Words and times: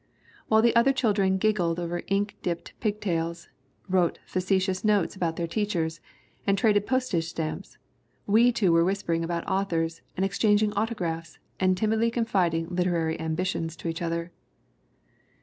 While 0.47 0.63
the 0.63 0.75
other 0.75 0.93
children 0.93 1.37
giggled 1.37 1.79
over 1.79 2.01
ink 2.07 2.35
dipped 2.41 2.73
pig 2.79 2.99
tails, 3.01 3.49
wrote 3.87 4.17
facetious 4.25 4.83
notes 4.83 5.15
about 5.15 5.35
their 5.35 5.45
teachers, 5.45 5.99
and 6.47 6.57
traded 6.57 6.87
postage 6.87 7.25
stamps, 7.25 7.77
we 8.25 8.51
two 8.51 8.71
were 8.71 8.83
whispering 8.83 9.23
about 9.23 9.47
authors 9.47 10.01
and 10.17 10.25
exchanging 10.25 10.73
autographs 10.73 11.37
and 11.59 11.77
timidly 11.77 12.09
con 12.09 12.25
fiding 12.25 12.67
literary 12.71 13.19
ambitions 13.19 13.75
to 13.75 13.87
each 13.87 14.01
other. 14.01 14.31